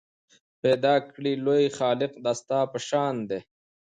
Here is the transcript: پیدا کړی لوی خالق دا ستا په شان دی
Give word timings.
پیدا 0.61 0.95
کړی 1.11 1.33
لوی 1.45 1.65
خالق 1.77 2.11
دا 2.25 2.31
ستا 2.41 2.59
په 2.71 2.79
شان 2.87 3.15
دی 3.29 3.39